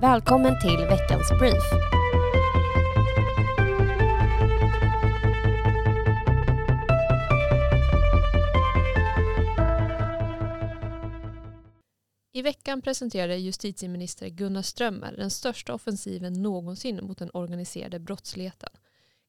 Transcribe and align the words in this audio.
Välkommen 0.00 0.60
till 0.60 0.76
veckans 0.76 1.30
brief. 1.38 1.62
I 12.32 12.42
veckan 12.42 12.82
presenterade 12.82 13.36
justitieminister 13.36 14.28
Gunnar 14.28 14.62
Strömmer 14.62 15.16
den 15.16 15.30
största 15.30 15.74
offensiven 15.74 16.42
någonsin 16.42 17.00
mot 17.02 17.18
den 17.18 17.30
organiserade 17.34 17.98
brottsligheten. 17.98 18.70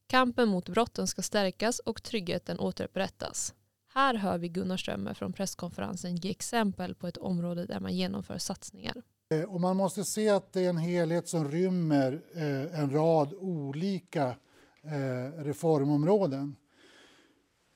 Kampen 0.06 0.48
mot 0.48 0.68
brotten 0.68 1.06
ska 1.06 1.22
stärkas 1.22 1.78
och 1.78 2.02
tryggheten 2.02 2.60
återupprättas. 2.60 3.54
Här 3.94 4.14
hör 4.14 4.38
vi 4.38 4.48
Gunnar 4.48 4.76
Strömmer 4.76 5.14
från 5.14 5.32
presskonferensen 5.32 6.16
ge 6.16 6.30
exempel 6.30 6.94
på 6.94 7.06
ett 7.06 7.16
område 7.16 7.66
där 7.66 7.80
man 7.80 7.96
genomför 7.96 8.38
satsningar. 8.38 9.02
Eh, 9.30 9.42
och 9.42 9.60
man 9.60 9.76
måste 9.76 10.04
se 10.04 10.28
att 10.28 10.52
det 10.52 10.64
är 10.64 10.68
en 10.68 10.76
helhet 10.76 11.28
som 11.28 11.48
rymmer 11.48 12.22
eh, 12.34 12.80
en 12.80 12.90
rad 12.90 13.34
olika 13.34 14.26
eh, 14.82 15.42
reformområden. 15.42 16.56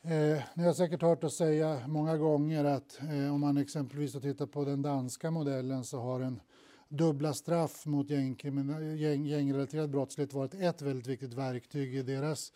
Eh, 0.04 0.42
ni 0.54 0.64
har 0.64 0.72
säkert 0.72 1.02
hört 1.02 1.24
oss 1.24 1.36
säga 1.36 1.86
många 1.86 2.16
gånger 2.16 2.64
att 2.64 2.98
om 3.32 3.40
man 3.40 3.56
exempelvis 3.56 4.12
tittar 4.12 4.46
på 4.46 4.64
den 4.64 4.82
danska 4.82 5.30
modellen 5.30 5.84
så 5.84 6.00
har 6.00 6.20
en 6.20 6.40
dubbla 6.88 7.34
straff 7.34 7.86
mot 7.86 8.10
gäng, 8.10 8.36
gängrelaterad 9.26 9.90
brottslighet 9.90 10.32
varit 10.32 10.54
ett 10.54 10.82
väldigt 10.82 11.06
viktigt 11.06 11.34
verktyg 11.34 11.94
i 11.94 12.02
deras, 12.02 12.52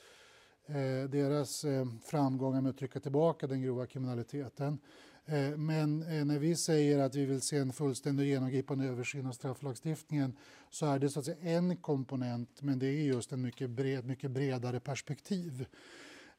Eh, 0.69 1.11
deras 1.11 1.65
eh, 1.65 1.87
framgångar 2.05 2.61
med 2.61 2.71
att 2.71 2.79
trycka 2.79 3.01
tillbaka 3.01 3.47
den 3.47 3.63
grova 3.63 3.87
kriminaliteten. 3.87 4.79
Eh, 5.27 5.57
men 5.57 6.03
eh, 6.03 6.25
när 6.25 6.39
vi 6.39 6.57
säger 6.57 6.99
att 6.99 7.15
vi 7.15 7.25
vill 7.25 7.41
se 7.41 7.57
en 7.57 7.73
fullständig 7.73 8.25
och 8.25 8.29
genomgripande 8.29 8.85
översyn 8.85 9.27
av 9.27 9.33
strafflagstiftningen 9.33 10.37
så 10.71 10.87
är 10.87 10.99
det 10.99 11.09
så 11.09 11.19
att 11.19 11.25
säga 11.25 11.37
en 11.41 11.77
komponent 11.77 12.63
men 12.63 12.79
det 12.79 12.87
är 12.87 13.03
just 13.03 13.33
en 13.33 13.43
mycket, 13.43 13.71
bred, 13.71 14.05
mycket 14.05 14.31
bredare 14.31 14.81
perspektiv. 14.81 15.67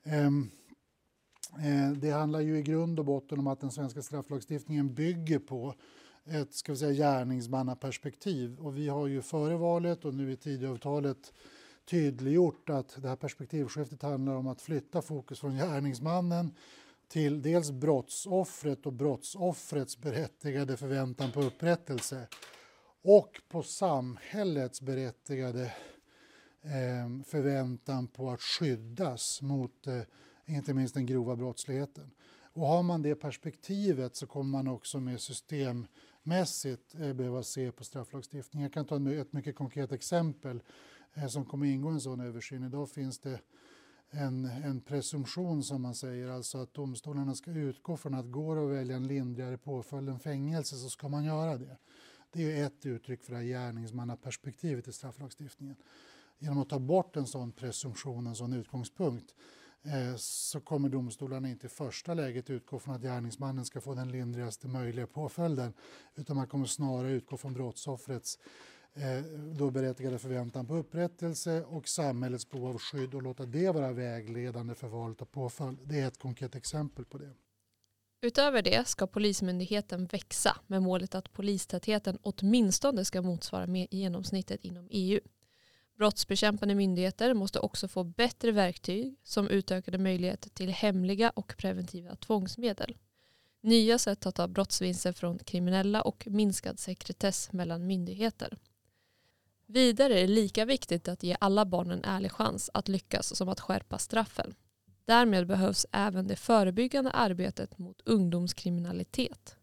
Ehm, 0.03 0.49
eh, 1.59 1.91
det 1.91 2.11
handlar 2.11 2.39
ju 2.39 2.57
i 2.57 2.61
grund 2.61 2.99
och 2.99 3.05
botten 3.05 3.39
om 3.39 3.47
att 3.47 3.61
den 3.61 3.71
svenska 3.71 4.01
strafflagstiftningen 4.01 4.93
bygger 4.93 5.39
på 5.39 5.73
ett 6.25 6.53
ska 6.53 6.71
vi 6.71 6.77
säga, 6.77 6.93
gärningsmannaperspektiv. 6.93 8.59
Och 8.59 8.77
vi 8.77 8.87
har 8.87 9.07
ju 9.07 9.21
före 9.21 9.57
valet 9.57 10.05
och 10.05 10.13
nu 10.13 10.31
i 10.31 10.35
Tidöavtalet 10.35 11.33
tydliggjort 11.89 12.69
att 12.69 13.01
det 13.01 13.07
här 13.07 13.15
perspektivskiftet 13.15 14.01
handlar 14.01 14.35
om 14.35 14.47
att 14.47 14.61
flytta 14.61 15.01
fokus 15.01 15.39
från 15.39 15.55
gärningsmannen 15.55 16.53
till 17.07 17.41
dels 17.41 17.71
brottsoffret 17.71 18.85
och 18.85 18.93
brottsoffrets 18.93 19.97
berättigade 19.97 20.77
förväntan 20.77 21.31
på 21.31 21.41
upprättelse 21.41 22.27
och 23.03 23.41
på 23.49 23.63
samhällets 23.63 24.81
berättigade 24.81 25.63
eh, 26.61 27.23
förväntan 27.25 28.07
på 28.07 28.29
att 28.29 28.41
skyddas 28.41 29.41
mot 29.41 29.87
eh, 29.87 30.01
inte 30.45 30.73
minst 30.73 30.93
den 30.93 31.05
grova 31.05 31.35
brottsligheten. 31.35 32.11
Och 32.53 32.67
har 32.67 32.83
man 32.83 33.01
det 33.01 33.15
perspektivet 33.15 34.15
så 34.15 34.27
kommer 34.27 34.51
man 34.51 34.67
också 34.67 34.99
med 34.99 35.21
systemmässigt 35.21 36.95
eh, 36.95 37.13
behöva 37.13 37.43
se 37.43 37.71
på 37.71 37.83
strafflagstiftningen. 37.83 38.63
Jag 38.63 38.73
kan 38.73 38.85
ta 38.85 39.11
ett 39.11 39.33
mycket 39.33 39.55
konkret 39.55 39.91
exempel 39.91 40.61
Eh, 41.17 41.27
som 41.27 41.45
kommer 41.45 41.65
ingå 41.65 41.89
i 41.89 41.93
en 41.93 42.01
sån 42.01 42.19
översyn. 42.19 42.63
Idag 42.63 42.89
finns 42.89 43.19
det 43.19 43.39
en, 44.09 44.45
en 44.45 44.81
presumtion 44.81 45.63
som 45.63 45.81
man 45.81 45.95
säger, 45.95 46.27
alltså 46.27 46.57
att 46.57 46.73
domstolarna 46.73 47.35
ska 47.35 47.51
utgå 47.51 47.97
från 47.97 48.13
att 48.13 48.31
går 48.31 48.65
att 48.65 48.77
välja 48.77 48.95
en 48.95 49.07
lindrigare 49.07 49.57
påföljd 49.57 50.09
än 50.09 50.19
fängelse 50.19 50.75
så 50.75 50.89
ska 50.89 51.09
man 51.09 51.25
göra 51.25 51.57
det. 51.57 51.77
Det 52.31 52.59
är 52.59 52.65
ett 52.65 52.85
uttryck 52.85 53.23
för 53.23 53.31
det 53.31 53.37
här 53.37 53.45
gärningsmannaperspektivet 53.45 54.87
i 54.87 54.93
strafflagstiftningen. 54.93 55.75
Genom 56.39 56.57
att 56.57 56.69
ta 56.69 56.79
bort 56.79 57.15
en 57.15 57.27
sån 57.27 57.51
presumtion, 57.51 58.27
en 58.27 58.35
sån 58.35 58.53
utgångspunkt 58.53 59.35
eh, 59.83 60.15
så 60.17 60.59
kommer 60.59 60.89
domstolarna 60.89 61.49
inte 61.49 61.65
i 61.65 61.69
första 61.69 62.13
läget 62.13 62.49
utgå 62.49 62.79
från 62.79 62.95
att 62.95 63.01
gärningsmannen 63.01 63.65
ska 63.65 63.81
få 63.81 63.93
den 63.93 64.11
lindrigaste 64.11 64.67
möjliga 64.67 65.07
påföljden 65.07 65.73
utan 66.15 66.35
man 66.35 66.47
kommer 66.47 66.65
snarare 66.65 67.11
utgå 67.11 67.37
från 67.37 67.53
brottsoffrets 67.53 68.39
Eh, 69.01 69.23
då 69.57 69.71
berättigade 69.71 70.19
förväntan 70.19 70.65
på 70.65 70.75
upprättelse 70.75 71.63
och 71.63 71.87
samhällets 71.87 72.49
behov 72.49 72.69
av 72.69 72.79
skydd 72.79 73.13
och 73.13 73.21
låta 73.21 73.45
det 73.45 73.71
vara 73.71 73.93
vägledande 73.93 74.75
för 74.75 74.87
valet 74.87 75.21
av 75.21 75.25
påföljd. 75.25 75.77
Det 75.83 75.99
är 75.99 76.07
ett 76.07 76.19
konkret 76.19 76.55
exempel 76.55 77.05
på 77.05 77.17
det. 77.17 77.33
Utöver 78.21 78.61
det 78.61 78.87
ska 78.87 79.07
Polismyndigheten 79.07 80.05
växa 80.05 80.57
med 80.67 80.83
målet 80.83 81.15
att 81.15 81.33
polistätheten 81.33 82.17
åtminstone 82.21 83.05
ska 83.05 83.21
motsvara 83.21 83.67
med 83.67 83.87
genomsnittet 83.91 84.65
inom 84.65 84.87
EU. 84.91 85.19
Brottsbekämpande 85.97 86.75
myndigheter 86.75 87.33
måste 87.33 87.59
också 87.59 87.87
få 87.87 88.03
bättre 88.03 88.51
verktyg 88.51 89.15
som 89.23 89.47
utökade 89.47 89.97
möjligheter 89.97 90.49
till 90.49 90.69
hemliga 90.69 91.29
och 91.29 91.55
preventiva 91.57 92.15
tvångsmedel. 92.15 92.97
Nya 93.61 93.97
sätt 93.97 94.25
att 94.25 94.35
ta 94.35 94.47
brottsvinster 94.47 95.11
från 95.11 95.39
kriminella 95.39 96.01
och 96.01 96.27
minskad 96.27 96.79
sekretess 96.79 97.53
mellan 97.53 97.87
myndigheter. 97.87 98.57
Vidare 99.69 100.19
är 100.19 100.21
det 100.21 100.33
lika 100.33 100.65
viktigt 100.65 101.07
att 101.07 101.23
ge 101.23 101.37
alla 101.39 101.65
barn 101.65 101.91
en 101.91 102.03
ärlig 102.03 102.31
chans 102.31 102.69
att 102.73 102.87
lyckas 102.87 103.35
som 103.35 103.49
att 103.49 103.59
skärpa 103.59 103.97
straffen. 103.97 104.55
Därmed 105.05 105.47
behövs 105.47 105.85
även 105.91 106.27
det 106.27 106.35
förebyggande 106.35 107.11
arbetet 107.11 107.77
mot 107.77 108.01
ungdomskriminalitet. 108.05 109.55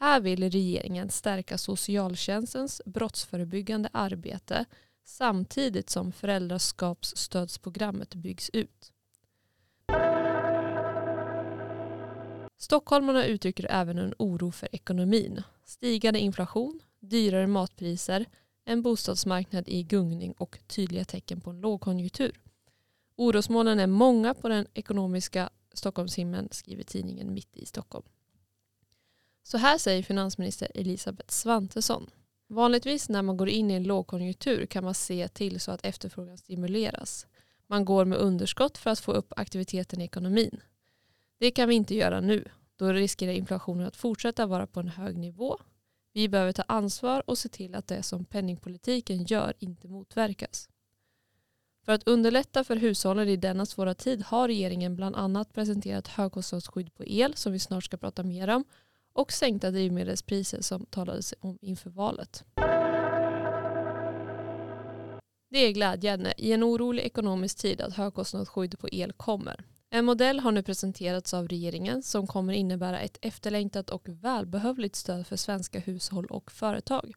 Här 0.00 0.20
vill 0.20 0.50
regeringen 0.50 1.10
stärka 1.10 1.58
socialtjänstens 1.58 2.82
brottsförebyggande 2.86 3.88
arbete 3.92 4.64
samtidigt 5.04 5.90
som 5.90 6.12
föräldraskapsstödsprogrammet 6.12 8.14
byggs 8.14 8.50
ut. 8.52 8.92
Stockholmarna 12.58 13.26
uttrycker 13.26 13.66
även 13.70 13.98
en 13.98 14.14
oro 14.18 14.50
för 14.50 14.68
ekonomin. 14.72 15.42
Stigande 15.64 16.20
inflation, 16.20 16.80
dyrare 17.00 17.46
matpriser, 17.46 18.26
en 18.64 18.82
bostadsmarknad 18.82 19.68
i 19.68 19.82
gungning 19.82 20.32
och 20.32 20.58
tydliga 20.66 21.04
tecken 21.04 21.40
på 21.40 21.50
en 21.50 21.60
lågkonjunktur. 21.60 22.40
Orosmolnen 23.16 23.80
är 23.80 23.86
många 23.86 24.34
på 24.34 24.48
den 24.48 24.66
ekonomiska 24.74 25.50
Stockholmshimlen 25.74 26.48
skriver 26.50 26.82
tidningen 26.82 27.34
Mitt 27.34 27.56
i 27.56 27.66
Stockholm. 27.66 28.04
Så 29.42 29.58
här 29.58 29.78
säger 29.78 30.02
finansminister 30.02 30.68
Elisabeth 30.74 31.28
Svantesson. 31.28 32.10
Vanligtvis 32.48 33.08
när 33.08 33.22
man 33.22 33.36
går 33.36 33.48
in 33.48 33.70
i 33.70 33.74
en 33.74 33.84
lågkonjunktur 33.84 34.66
kan 34.66 34.84
man 34.84 34.94
se 34.94 35.28
till 35.28 35.60
så 35.60 35.70
att 35.72 35.86
efterfrågan 35.86 36.38
stimuleras. 36.38 37.26
Man 37.66 37.84
går 37.84 38.04
med 38.04 38.18
underskott 38.18 38.78
för 38.78 38.90
att 38.90 39.00
få 39.00 39.12
upp 39.12 39.32
aktiviteten 39.36 40.00
i 40.00 40.04
ekonomin. 40.04 40.60
Det 41.38 41.50
kan 41.50 41.68
vi 41.68 41.74
inte 41.74 41.94
göra 41.94 42.20
nu. 42.20 42.44
Då 42.76 42.92
riskerar 42.92 43.32
inflationen 43.32 43.86
att 43.86 43.96
fortsätta 43.96 44.46
vara 44.46 44.66
på 44.66 44.80
en 44.80 44.88
hög 44.88 45.18
nivå 45.18 45.58
vi 46.12 46.28
behöver 46.28 46.52
ta 46.52 46.62
ansvar 46.68 47.22
och 47.26 47.38
se 47.38 47.48
till 47.48 47.74
att 47.74 47.86
det 47.86 48.02
som 48.02 48.24
penningpolitiken 48.24 49.24
gör 49.24 49.54
inte 49.58 49.88
motverkas. 49.88 50.68
För 51.84 51.92
att 51.92 52.08
underlätta 52.08 52.64
för 52.64 52.76
hushållen 52.76 53.28
i 53.28 53.36
denna 53.36 53.66
svåra 53.66 53.94
tid 53.94 54.22
har 54.22 54.48
regeringen 54.48 54.96
bland 54.96 55.16
annat 55.16 55.52
presenterat 55.52 56.08
högkostnadsskydd 56.08 56.94
på 56.94 57.04
el 57.06 57.36
som 57.36 57.52
vi 57.52 57.58
snart 57.58 57.84
ska 57.84 57.96
prata 57.96 58.22
mer 58.22 58.48
om 58.48 58.64
och 59.12 59.32
sänkta 59.32 59.70
drivmedelspriser 59.70 60.60
som 60.60 60.86
talades 60.86 61.34
om 61.40 61.58
inför 61.60 61.90
valet. 61.90 62.44
Det 65.50 65.58
är 65.58 65.72
glädjande 65.72 66.34
i 66.38 66.52
en 66.52 66.64
orolig 66.64 67.02
ekonomisk 67.02 67.58
tid 67.58 67.80
att 67.80 67.94
högkostnadsskydd 67.94 68.78
på 68.78 68.88
el 68.92 69.12
kommer. 69.12 69.64
En 69.94 70.04
modell 70.04 70.40
har 70.40 70.52
nu 70.52 70.62
presenterats 70.62 71.34
av 71.34 71.48
regeringen 71.48 72.02
som 72.02 72.26
kommer 72.26 72.52
innebära 72.52 73.00
ett 73.00 73.18
efterlängtat 73.20 73.90
och 73.90 74.08
välbehövligt 74.08 74.96
stöd 74.96 75.26
för 75.26 75.36
svenska 75.36 75.78
hushåll 75.78 76.26
och 76.26 76.52
företag. 76.52 77.12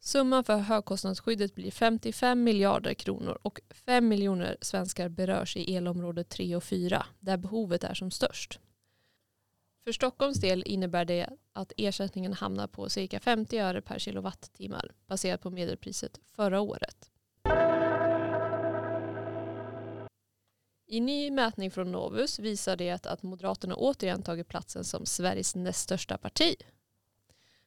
Summan 0.00 0.44
för 0.44 0.56
högkostnadsskyddet 0.56 1.54
blir 1.54 1.70
55 1.70 2.42
miljarder 2.42 2.94
kronor 2.94 3.38
och 3.42 3.60
5 3.70 4.08
miljoner 4.08 4.56
svenskar 4.60 5.08
berörs 5.08 5.56
i 5.56 5.76
elområde 5.76 6.24
3 6.24 6.56
och 6.56 6.64
4 6.64 7.06
där 7.20 7.36
behovet 7.36 7.84
är 7.84 7.94
som 7.94 8.10
störst. 8.10 8.60
För 9.84 9.92
Stockholms 9.92 10.40
del 10.40 10.62
innebär 10.66 11.04
det 11.04 11.28
att 11.52 11.72
ersättningen 11.76 12.32
hamnar 12.32 12.66
på 12.66 12.88
cirka 12.88 13.20
50 13.20 13.58
öre 13.58 13.82
per 13.82 13.98
kilowattimme 13.98 14.80
baserat 15.06 15.42
på 15.42 15.50
medelpriset 15.50 16.20
förra 16.36 16.60
året. 16.60 17.09
I 20.92 21.00
ny 21.00 21.30
mätning 21.30 21.70
från 21.70 21.92
Novus 21.92 22.38
visar 22.38 22.76
det 22.76 23.06
att 23.06 23.22
Moderaterna 23.22 23.74
återigen 23.74 24.22
tagit 24.22 24.48
platsen 24.48 24.84
som 24.84 25.06
Sveriges 25.06 25.54
näst 25.54 25.80
största 25.80 26.18
parti. 26.18 26.54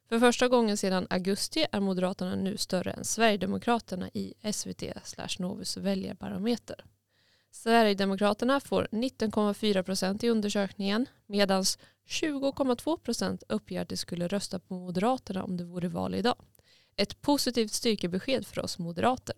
För 0.08 0.18
första 0.18 0.48
gången 0.48 0.76
sedan 0.76 1.06
augusti 1.10 1.66
är 1.72 1.80
Moderaterna 1.80 2.34
nu 2.34 2.56
större 2.56 2.90
än 2.90 3.04
Sverigedemokraterna 3.04 4.10
i 4.14 4.34
SVT 4.52 4.82
Novus 5.38 5.76
väljarbarometer. 5.76 6.84
Sverigedemokraterna 7.50 8.60
får 8.60 8.88
19,4 8.90 9.82
procent 9.82 10.24
i 10.24 10.28
undersökningen 10.28 11.06
medan 11.26 11.62
20,2 11.62 12.98
procent 12.98 13.42
uppger 13.48 13.80
att 13.80 13.88
de 13.88 13.96
skulle 13.96 14.28
rösta 14.28 14.58
på 14.58 14.74
Moderaterna 14.74 15.44
om 15.44 15.56
det 15.56 15.64
vore 15.64 15.88
val 15.88 16.14
idag. 16.14 16.36
Ett 16.96 17.20
positivt 17.20 17.72
styrkebesked 17.72 18.46
för 18.46 18.60
oss 18.60 18.78
moderater. 18.78 19.36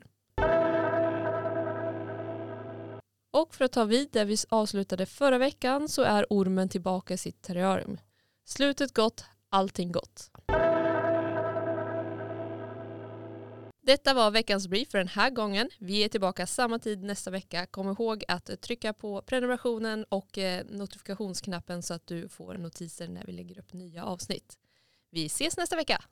Och 3.36 3.54
för 3.54 3.64
att 3.64 3.72
ta 3.72 3.84
vid 3.84 4.10
där 4.12 4.24
vi 4.24 4.36
avslutade 4.48 5.06
förra 5.06 5.38
veckan 5.38 5.88
så 5.88 6.02
är 6.02 6.26
ormen 6.30 6.68
tillbaka 6.68 7.14
i 7.14 7.18
sitt 7.18 7.42
terrarium. 7.42 7.98
Slutet 8.44 8.94
gott, 8.94 9.24
allting 9.48 9.92
gott. 9.92 10.30
Detta 13.82 14.14
var 14.14 14.30
veckans 14.30 14.68
brief 14.68 14.90
för 14.90 14.98
den 14.98 15.08
här 15.08 15.30
gången. 15.30 15.70
Vi 15.78 16.04
är 16.04 16.08
tillbaka 16.08 16.46
samma 16.46 16.78
tid 16.78 17.02
nästa 17.02 17.30
vecka. 17.30 17.66
Kom 17.66 17.88
ihåg 17.88 18.24
att 18.28 18.60
trycka 18.60 18.92
på 18.92 19.22
prenumerationen 19.22 20.04
och 20.08 20.38
eh, 20.38 20.64
notifikationsknappen 20.64 21.82
så 21.82 21.94
att 21.94 22.06
du 22.06 22.28
får 22.28 22.54
notiser 22.54 23.08
när 23.08 23.24
vi 23.26 23.32
lägger 23.32 23.58
upp 23.58 23.72
nya 23.72 24.04
avsnitt. 24.04 24.58
Vi 25.10 25.26
ses 25.26 25.56
nästa 25.56 25.76
vecka. 25.76 26.04